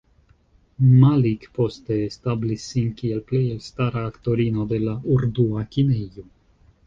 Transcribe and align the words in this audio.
Malik 1.01 1.43
poste 1.57 1.97
establis 2.05 2.65
sin 2.71 2.89
kiel 3.01 3.21
plej 3.31 3.41
elstara 3.57 4.03
aktorino 4.13 4.67
de 4.71 4.81
la 4.87 4.95
urdua 5.17 5.69
kinejo. 5.77 6.27